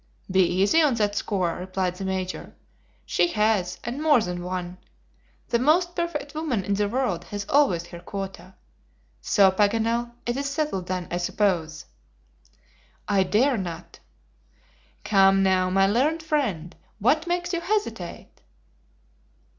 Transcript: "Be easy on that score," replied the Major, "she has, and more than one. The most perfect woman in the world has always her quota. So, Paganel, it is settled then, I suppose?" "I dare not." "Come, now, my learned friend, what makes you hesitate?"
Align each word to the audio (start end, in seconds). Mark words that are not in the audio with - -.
"Be 0.31 0.39
easy 0.41 0.81
on 0.81 0.95
that 0.95 1.13
score," 1.15 1.55
replied 1.57 1.93
the 1.97 2.05
Major, 2.05 2.55
"she 3.05 3.27
has, 3.33 3.77
and 3.83 4.01
more 4.01 4.19
than 4.19 4.43
one. 4.43 4.79
The 5.49 5.59
most 5.59 5.95
perfect 5.95 6.33
woman 6.33 6.63
in 6.63 6.73
the 6.73 6.89
world 6.89 7.25
has 7.25 7.45
always 7.47 7.85
her 7.85 7.99
quota. 7.99 8.55
So, 9.21 9.51
Paganel, 9.51 10.11
it 10.25 10.35
is 10.37 10.49
settled 10.49 10.87
then, 10.87 11.07
I 11.11 11.17
suppose?" 11.17 11.85
"I 13.07 13.21
dare 13.21 13.57
not." 13.57 13.99
"Come, 15.03 15.43
now, 15.43 15.69
my 15.69 15.85
learned 15.85 16.23
friend, 16.23 16.75
what 16.97 17.27
makes 17.27 17.53
you 17.53 17.61
hesitate?" 17.61 18.41